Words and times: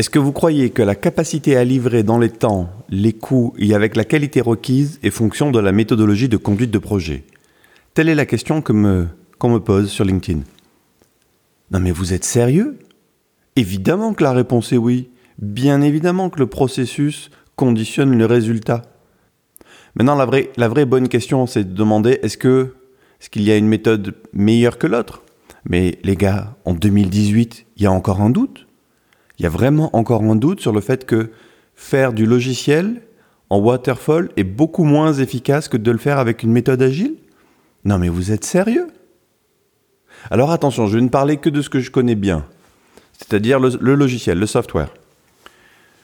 Est-ce 0.00 0.10
que 0.10 0.18
vous 0.18 0.32
croyez 0.32 0.70
que 0.70 0.82
la 0.82 0.96
capacité 0.96 1.56
à 1.56 1.62
livrer 1.62 2.02
dans 2.02 2.18
les 2.18 2.30
temps, 2.30 2.68
les 2.88 3.12
coûts 3.12 3.54
et 3.58 3.74
avec 3.74 3.94
la 3.94 4.04
qualité 4.04 4.40
requise 4.40 4.98
est 5.04 5.10
fonction 5.10 5.52
de 5.52 5.60
la 5.60 5.70
méthodologie 5.70 6.28
de 6.28 6.36
conduite 6.36 6.72
de 6.72 6.78
projet? 6.78 7.22
Telle 7.94 8.08
est 8.08 8.16
la 8.16 8.26
question 8.26 8.60
qu'on 8.60 8.74
me, 8.74 9.58
pose 9.60 9.88
sur 9.88 10.04
LinkedIn. 10.04 10.40
Non 11.70 11.78
mais 11.78 11.92
vous 11.92 12.12
êtes 12.12 12.24
sérieux? 12.24 12.76
Évidemment 13.54 14.14
que 14.14 14.24
la 14.24 14.32
réponse 14.32 14.72
est 14.72 14.78
oui. 14.78 15.10
Bien 15.38 15.80
évidemment 15.80 16.28
que 16.28 16.40
le 16.40 16.48
processus 16.48 17.30
conditionne 17.54 18.18
le 18.18 18.26
résultat. 18.26 18.82
Maintenant, 19.94 20.16
la 20.16 20.26
vraie, 20.26 20.50
la 20.56 20.66
vraie 20.66 20.86
bonne 20.86 21.08
question, 21.08 21.46
c'est 21.46 21.62
de 21.62 21.72
demander 21.72 22.18
est-ce 22.22 22.36
qu'il 22.36 23.42
y 23.42 23.52
a 23.52 23.56
une 23.56 23.68
méthode 23.68 24.16
meilleure 24.32 24.78
que 24.78 24.88
l'autre? 24.88 25.22
Mais 25.68 25.98
les 26.02 26.16
gars, 26.16 26.56
en 26.64 26.74
2018, 26.74 27.66
il 27.76 27.82
y 27.84 27.86
a 27.86 27.92
encore 27.92 28.20
un 28.20 28.30
doute. 28.30 28.66
Il 29.38 29.42
y 29.42 29.46
a 29.46 29.50
vraiment 29.50 29.94
encore 29.96 30.22
un 30.22 30.36
doute 30.36 30.60
sur 30.60 30.72
le 30.72 30.80
fait 30.80 31.06
que 31.06 31.30
faire 31.74 32.12
du 32.12 32.26
logiciel 32.26 33.02
en 33.50 33.58
waterfall 33.58 34.30
est 34.36 34.44
beaucoup 34.44 34.84
moins 34.84 35.12
efficace 35.12 35.68
que 35.68 35.76
de 35.76 35.90
le 35.90 35.98
faire 35.98 36.18
avec 36.18 36.42
une 36.42 36.52
méthode 36.52 36.82
agile? 36.82 37.14
Non 37.84 37.98
mais 37.98 38.08
vous 38.08 38.32
êtes 38.32 38.44
sérieux? 38.44 38.88
Alors 40.30 40.50
attention, 40.50 40.86
je 40.86 40.96
vais 40.96 41.02
ne 41.02 41.08
parler 41.08 41.36
que 41.36 41.50
de 41.50 41.60
ce 41.60 41.68
que 41.68 41.80
je 41.80 41.90
connais 41.90 42.14
bien, 42.14 42.46
c'est-à-dire 43.18 43.60
le, 43.60 43.94
logiciel, 43.94 44.38
le 44.38 44.46
software. 44.46 44.88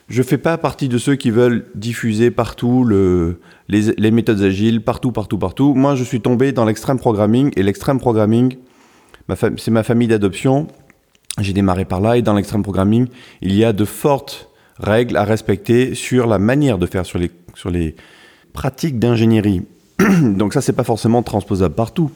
Je 0.07 0.21
fais 0.21 0.37
pas 0.37 0.57
partie 0.57 0.89
de 0.89 0.97
ceux 0.97 1.15
qui 1.15 1.31
veulent 1.31 1.65
diffuser 1.73 2.31
partout 2.31 2.83
le, 2.83 3.39
les, 3.69 4.11
méthodes 4.11 4.41
agiles, 4.41 4.81
partout, 4.81 5.11
partout, 5.11 5.37
partout. 5.37 5.73
Moi, 5.73 5.95
je 5.95 6.03
suis 6.03 6.19
tombé 6.19 6.51
dans 6.51 6.65
l'extrême 6.65 6.99
programming 6.99 7.51
et 7.55 7.63
l'extrême 7.63 7.97
programming, 7.99 8.57
c'est 9.57 9.71
ma 9.71 9.83
famille 9.83 10.09
d'adoption. 10.09 10.67
J'ai 11.39 11.53
démarré 11.53 11.85
par 11.85 12.01
là 12.01 12.17
et 12.17 12.21
dans 12.21 12.33
l'extrême 12.33 12.63
programming, 12.63 13.07
il 13.41 13.55
y 13.55 13.63
a 13.63 13.73
de 13.73 13.85
fortes 13.85 14.49
règles 14.77 15.15
à 15.15 15.23
respecter 15.23 15.95
sur 15.95 16.27
la 16.27 16.39
manière 16.39 16.77
de 16.77 16.85
faire, 16.85 17.05
sur 17.05 17.19
les, 17.19 17.31
sur 17.55 17.69
les 17.69 17.95
pratiques 18.53 18.99
d'ingénierie. 18.99 19.65
Donc 20.21 20.53
ça, 20.53 20.61
c'est 20.61 20.73
pas 20.73 20.83
forcément 20.83 21.23
transposable 21.23 21.75
partout. 21.75 22.11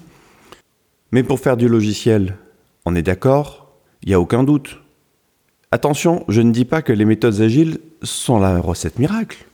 Mais 1.12 1.24
pour 1.24 1.40
faire 1.40 1.58
du 1.58 1.68
logiciel, 1.68 2.38
on 2.86 2.96
est 2.96 3.02
d'accord, 3.02 3.72
il 4.04 4.10
n'y 4.10 4.16
a 4.16 4.20
aucun 4.20 4.44
doute. 4.44 4.82
Attention, 5.72 6.26
je 6.28 6.42
ne 6.42 6.52
dis 6.52 6.66
pas 6.66 6.82
que 6.82 6.94
les 6.94 7.06
méthodes 7.06 7.42
agiles 7.42 7.80
sont 8.02 8.40
la 8.40 8.60
recette 8.60 9.00
miracle. 9.00 9.46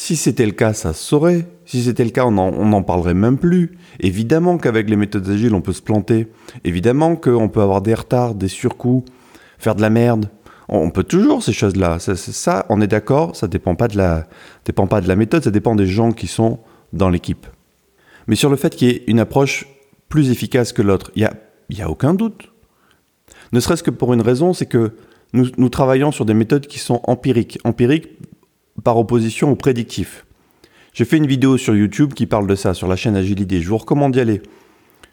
Si 0.00 0.14
c'était 0.14 0.46
le 0.46 0.52
cas, 0.52 0.74
ça 0.74 0.92
se 0.92 1.04
saurait. 1.04 1.44
Si 1.66 1.82
c'était 1.82 2.04
le 2.04 2.10
cas, 2.10 2.24
on 2.24 2.30
n'en 2.30 2.82
parlerait 2.84 3.14
même 3.14 3.36
plus. 3.36 3.76
Évidemment 3.98 4.56
qu'avec 4.56 4.88
les 4.88 4.94
méthodes 4.94 5.28
agiles, 5.28 5.52
on 5.54 5.60
peut 5.60 5.72
se 5.72 5.82
planter. 5.82 6.28
Évidemment 6.62 7.16
qu'on 7.16 7.48
peut 7.48 7.60
avoir 7.60 7.82
des 7.82 7.94
retards, 7.94 8.36
des 8.36 8.46
surcoûts, 8.46 9.04
faire 9.58 9.74
de 9.74 9.82
la 9.82 9.90
merde. 9.90 10.30
On 10.68 10.90
peut 10.90 11.02
toujours 11.02 11.42
ces 11.42 11.52
choses-là. 11.52 11.98
Ça, 11.98 12.64
on 12.68 12.80
est 12.80 12.86
d'accord, 12.86 13.34
ça 13.34 13.48
dépend 13.48 13.72
dépend 13.72 14.86
pas 14.86 15.00
de 15.00 15.08
la 15.08 15.16
méthode, 15.16 15.42
ça 15.42 15.50
dépend 15.50 15.74
des 15.74 15.88
gens 15.88 16.12
qui 16.12 16.28
sont 16.28 16.60
dans 16.92 17.10
l'équipe. 17.10 17.48
Mais 18.28 18.36
sur 18.36 18.50
le 18.50 18.56
fait 18.56 18.76
qu'il 18.76 18.88
y 18.88 18.90
ait 18.92 19.02
une 19.08 19.18
approche 19.18 19.66
plus 20.08 20.30
efficace 20.30 20.72
que 20.72 20.80
l'autre, 20.80 21.10
il 21.16 21.22
n'y 21.22 21.26
a, 21.26 21.34
y 21.70 21.82
a 21.82 21.90
aucun 21.90 22.14
doute. 22.14 22.52
Ne 23.50 23.58
serait-ce 23.58 23.82
que 23.82 23.90
pour 23.90 24.14
une 24.14 24.22
raison, 24.22 24.52
c'est 24.52 24.66
que 24.66 24.92
nous, 25.32 25.48
nous, 25.56 25.68
travaillons 25.68 26.12
sur 26.12 26.24
des 26.24 26.34
méthodes 26.34 26.68
qui 26.68 26.78
sont 26.78 27.00
empiriques. 27.02 27.58
Empiriques 27.64 28.10
par 28.82 28.96
opposition 28.96 29.50
au 29.50 29.56
prédictif. 29.56 30.26
J'ai 30.92 31.04
fait 31.04 31.16
une 31.16 31.26
vidéo 31.26 31.56
sur 31.58 31.76
YouTube 31.76 32.14
qui 32.14 32.26
parle 32.26 32.46
de 32.46 32.54
ça, 32.54 32.74
sur 32.74 32.88
la 32.88 32.96
chaîne 32.96 33.16
Agilité. 33.16 33.60
Je 33.60 33.68
vous 33.68 33.78
recommande 33.78 34.12
d'y 34.12 34.20
aller 34.20 34.42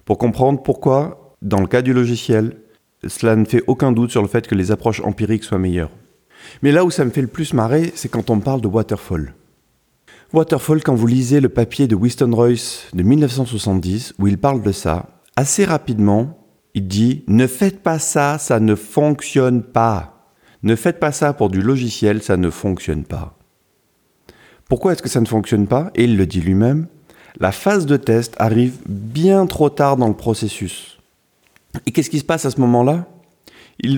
pour 0.06 0.18
comprendre 0.18 0.62
pourquoi, 0.62 1.36
dans 1.42 1.60
le 1.60 1.68
cas 1.68 1.82
du 1.82 1.94
logiciel, 1.94 2.58
cela 3.08 3.36
ne 3.36 3.46
fait 3.46 3.64
aucun 3.68 3.92
doute 3.92 4.12
sur 4.12 4.22
le 4.22 4.28
fait 4.28 4.48
que 4.48 4.56
les 4.56 4.72
approches 4.72 5.02
empiriques 5.02 5.44
soient 5.44 5.60
meilleures. 5.60 5.92
Mais 6.62 6.72
là 6.72 6.86
où 6.86 6.92
ça 6.92 7.06
me 7.06 7.10
fait 7.10 7.22
le 7.22 7.28
plus 7.28 7.54
marrer, 7.54 7.92
c'est 7.96 8.10
quand 8.10 8.30
on 8.30 8.40
parle 8.40 8.62
de 8.62 8.68
waterfall. 8.68 9.34
Waterfall, 10.34 10.84
quand 10.84 10.96
vous 10.96 11.08
lisez 11.08 11.40
le 11.40 11.50
papier 11.50 11.88
de 11.88 11.96
Winston 11.96 12.32
Royce 12.34 12.88
de 12.94 13.04
1970, 13.04 14.16
où 14.20 14.28
il 14.28 14.38
parle 14.38 14.62
de 14.62 14.72
ça, 14.72 15.22
assez 15.36 15.66
rapidement, 15.66 16.46
il 16.74 16.88
dit 16.88 17.24
Ne 17.28 17.48
faites 17.48 17.82
pas 17.82 18.00
ça, 18.00 18.38
ça 18.38 18.60
ne 18.60 18.76
fonctionne 18.76 19.64
pas. 19.64 20.32
Ne 20.64 20.76
faites 20.76 21.00
pas 21.00 21.12
ça 21.12 21.34
pour 21.34 21.50
du 21.50 21.62
logiciel, 21.62 22.22
ça 22.22 22.38
ne 22.38 22.50
fonctionne 22.50 23.06
pas. 23.06 23.35
Pourquoi 24.70 24.94
est-ce 24.94 25.02
que 25.02 25.10
ça 25.10 25.22
ne 25.22 25.26
fonctionne 25.26 25.68
pas 25.68 25.92
Et 25.96 26.06
il 26.06 26.18
le 26.18 26.26
dit 26.26 26.42
lui-même. 26.42 26.88
La 27.40 27.52
phase 27.52 27.86
de 27.86 27.98
test 27.98 28.36
arrive 28.38 28.78
bien 28.88 29.46
trop 29.46 29.70
tard 29.70 29.98
dans 29.98 30.08
le 30.08 30.16
processus. 30.16 31.00
Et 31.86 31.92
qu'est-ce 31.92 32.10
qui 32.10 32.20
se 32.20 32.24
passe 32.24 32.46
à 32.46 32.52
ce 32.52 32.60
moment-là? 32.62 33.06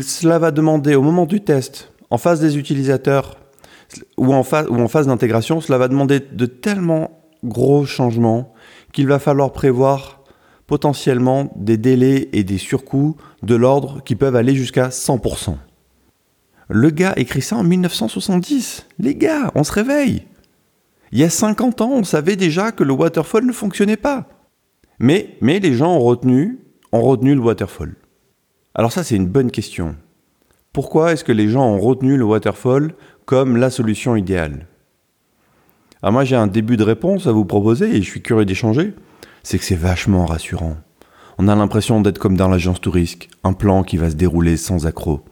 Cela 0.01 0.39
va 0.39 0.51
demander 0.51 0.95
au 0.95 1.03
moment 1.03 1.25
du 1.25 1.41
test, 1.41 1.91
en 2.09 2.17
phase 2.17 2.41
des 2.41 2.57
utilisateurs 2.57 3.37
ou 4.17 4.33
en 4.33 4.43
phase, 4.43 4.67
ou 4.69 4.75
en 4.75 4.87
phase 4.87 5.07
d'intégration, 5.07 5.61
cela 5.61 5.77
va 5.77 5.87
demander 5.87 6.19
de 6.19 6.45
tellement 6.45 7.21
gros 7.43 7.85
changements 7.85 8.53
qu'il 8.91 9.07
va 9.07 9.19
falloir 9.19 9.51
prévoir 9.51 10.23
potentiellement 10.65 11.53
des 11.55 11.77
délais 11.77 12.29
et 12.33 12.43
des 12.43 12.57
surcoûts 12.57 13.15
de 13.43 13.55
l'ordre 13.55 14.03
qui 14.03 14.15
peuvent 14.15 14.35
aller 14.35 14.55
jusqu'à 14.55 14.89
100%. 14.89 15.55
Le 16.69 16.89
gars 16.89 17.13
écrit 17.15 17.41
ça 17.41 17.55
en 17.55 17.63
1970. 17.63 18.87
Les 18.99 19.15
gars, 19.15 19.51
on 19.55 19.63
se 19.63 19.71
réveille. 19.71 20.25
Il 21.11 21.19
y 21.19 21.23
a 21.23 21.29
50 21.29 21.81
ans, 21.81 21.91
on 21.91 22.03
savait 22.03 22.35
déjà 22.35 22.71
que 22.71 22.83
le 22.83 22.93
waterfall 22.93 23.45
ne 23.45 23.53
fonctionnait 23.53 23.97
pas. 23.97 24.27
Mais, 24.99 25.37
les 25.41 25.73
gens 25.73 25.95
ont 25.95 26.01
retenu, 26.01 26.59
ont 26.91 27.01
retenu 27.01 27.35
le 27.35 27.41
waterfall. 27.41 27.95
Alors 28.75 28.91
ça, 28.91 29.03
c'est 29.03 29.15
une 29.15 29.27
bonne 29.27 29.51
question. 29.51 29.95
Pourquoi 30.73 31.13
est-ce 31.13 31.23
que 31.23 31.31
les 31.31 31.49
gens 31.49 31.65
ont 31.65 31.79
retenu 31.79 32.17
le 32.17 32.25
waterfall 32.25 32.93
comme 33.25 33.57
la 33.57 33.69
solution 33.69 34.15
idéale? 34.15 34.67
Alors 36.01 36.13
moi, 36.13 36.25
j'ai 36.25 36.35
un 36.35 36.47
début 36.47 36.77
de 36.77 36.83
réponse 36.83 37.25
à 37.25 37.31
vous 37.31 37.45
proposer 37.45 37.95
et 37.95 38.01
je 38.01 38.09
suis 38.09 38.21
curieux 38.21 38.45
d'échanger 38.45 38.93
c'est 39.47 39.59
que 39.59 39.63
c'est 39.63 39.75
vachement 39.75 40.25
rassurant. 40.25 40.75
On 41.37 41.47
a 41.47 41.55
l'impression 41.55 42.01
d'être 42.01 42.19
comme 42.19 42.35
dans 42.35 42.49
l'agence 42.49 42.81
touriste, 42.81 43.29
un 43.45 43.53
plan 43.53 43.81
qui 43.81 43.95
va 43.95 44.09
se 44.09 44.15
dérouler 44.15 44.57
sans 44.57 44.85
accroc. 44.87 45.23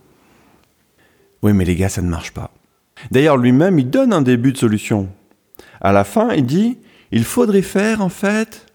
Oui, 1.43 1.51
mais 1.51 1.65
les 1.65 1.75
gars, 1.75 1.89
ça 1.89 2.01
ne 2.01 2.07
marche 2.07 2.31
pas. 2.31 2.51
D'ailleurs, 3.11 3.35
lui-même, 3.35 3.77
il 3.77 3.89
donne 3.89 4.13
un 4.13 4.21
début 4.21 4.53
de 4.53 4.57
solution. 4.57 5.09
À 5.81 5.91
la 5.91 6.03
fin, 6.03 6.33
il 6.33 6.45
dit 6.45 6.77
il 7.11 7.23
faudrait 7.23 7.61
faire, 7.61 8.01
en 8.01 8.09
fait, 8.09 8.65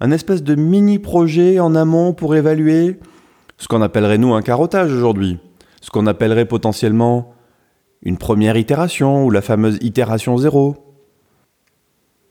un 0.00 0.10
espèce 0.10 0.42
de 0.42 0.54
mini-projet 0.54 1.60
en 1.60 1.74
amont 1.74 2.12
pour 2.12 2.34
évaluer 2.34 2.98
ce 3.56 3.68
qu'on 3.68 3.82
appellerait, 3.82 4.18
nous, 4.18 4.34
un 4.34 4.42
carottage 4.42 4.92
aujourd'hui. 4.92 5.38
Ce 5.80 5.90
qu'on 5.90 6.06
appellerait 6.06 6.46
potentiellement 6.46 7.34
une 8.02 8.18
première 8.18 8.56
itération 8.56 9.24
ou 9.24 9.30
la 9.30 9.42
fameuse 9.42 9.78
itération 9.80 10.36
zéro. 10.36 10.76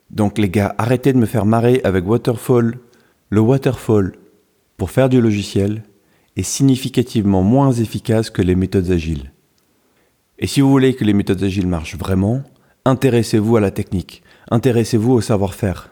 Donc 0.10 0.38
les 0.38 0.50
gars, 0.50 0.76
arrêtez 0.78 1.14
de 1.14 1.18
me 1.18 1.26
faire 1.26 1.46
marrer 1.46 1.82
avec 1.84 2.08
Waterfall. 2.08 2.78
Le 3.30 3.40
Waterfall, 3.40 4.14
pour 4.78 4.92
faire 4.92 5.10
du 5.10 5.22
logiciel, 5.22 5.84
est 6.36 6.44
significativement 6.44 7.42
moins 7.42 7.72
efficace 7.72 8.30
que 8.30 8.42
les 8.42 8.56
méthodes 8.56 8.92
agiles. 8.92 9.32
Et 10.40 10.48
si 10.48 10.62
vous 10.62 10.70
voulez 10.70 10.96
que 10.96 11.06
les 11.06 11.14
méthodes 11.14 11.44
agiles 11.44 11.68
marchent 11.68 11.96
vraiment, 11.96 12.44
intéressez-vous 12.86 13.58
à 13.58 13.62
la 13.62 13.72
technique, 13.72 14.24
intéressez-vous 14.50 15.14
au 15.14 15.22
savoir-faire. 15.22 15.90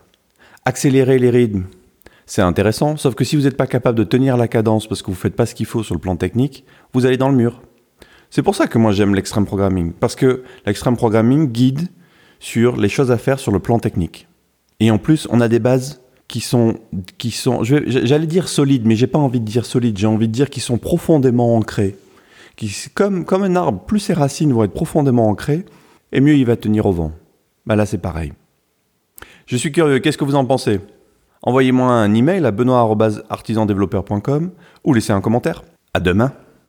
Accélérez 0.66 1.20
les 1.20 1.30
rythmes. 1.30 1.64
C'est 2.26 2.42
intéressant, 2.42 2.98
sauf 2.98 3.16
que 3.16 3.24
si 3.24 3.36
vous 3.36 3.44
n'êtes 3.44 3.58
pas 3.58 3.68
capable 3.68 3.98
de 3.98 4.04
tenir 4.04 4.38
la 4.38 4.48
cadence 4.48 4.88
parce 4.88 5.02
que 5.02 5.08
vous 5.08 5.14
ne 5.14 5.18
faites 5.18 5.36
pas 5.36 5.46
ce 5.46 5.56
qu'il 5.56 5.66
faut 5.66 5.84
sur 5.84 5.96
le 5.96 6.02
plan 6.02 6.16
technique, 6.16 6.66
vous 6.94 7.06
allez 7.06 7.18
dans 7.18 7.30
le 7.30 7.36
mur. 7.36 7.62
C'est 8.30 8.44
pour 8.44 8.56
ça 8.56 8.68
que 8.68 8.78
moi 8.78 8.92
j'aime 8.92 9.16
l'extreme 9.16 9.46
programming, 9.46 9.92
parce 9.92 10.16
que 10.16 10.44
l'extreme 10.66 10.96
programming 10.96 11.52
guide 11.52 11.88
sur 12.40 12.78
les 12.78 12.90
choses 12.90 13.12
à 13.12 13.18
faire 13.18 13.40
sur 13.40 13.52
le 13.52 13.60
plan 13.60 13.80
technique. 13.80 14.28
Et 14.80 14.92
en 14.92 14.98
plus, 14.98 15.28
on 15.30 15.42
a 15.42 15.48
des 15.48 15.60
bases 15.60 16.02
qui 16.28 16.40
sont, 16.40 16.80
qui 17.18 17.32
sont 17.32 17.64
j'allais 17.64 18.28
dire 18.28 18.48
solides, 18.48 18.86
mais 18.86 18.96
j'ai 18.96 19.08
pas 19.08 19.20
envie 19.20 19.42
de 19.42 19.46
dire 19.46 19.66
solides, 19.66 19.98
j'ai 19.98 20.08
envie 20.08 20.28
de 20.28 20.34
dire 20.34 20.50
qui 20.50 20.62
sont 20.62 20.78
profondément 20.78 21.56
ancrées. 21.56 21.98
Qui, 22.56 22.74
comme, 22.94 23.26
comme 23.26 23.44
un 23.44 23.56
arbre, 23.56 23.82
plus 23.82 24.00
ses 24.00 24.14
racines 24.14 24.54
vont 24.54 24.64
être 24.64 24.74
profondément 24.74 25.28
ancrées, 25.28 25.66
et 26.12 26.22
mieux 26.22 26.36
il 26.36 26.46
va 26.46 26.56
tenir 26.56 26.86
au 26.86 26.92
vent. 26.92 27.12
Bah 27.66 27.76
là, 27.76 27.86
c'est 27.86 27.98
pareil. 27.98 28.34
Je 29.46 29.58
suis 29.58 29.72
curieux, 29.72 30.00
qu'est-ce 30.00 30.18
que 30.18 30.26
vous 30.26 30.36
en 30.36 30.46
pensez? 30.46 30.80
Envoyez-moi 31.44 31.92
un 31.92 32.14
email 32.14 32.46
à 32.46 32.52
benoît.artisandéveloppeur.com 32.52 34.52
ou 34.84 34.94
laissez 34.94 35.14
un 35.14 35.22
commentaire. 35.22 35.64
À 35.94 36.00
demain 36.00 36.32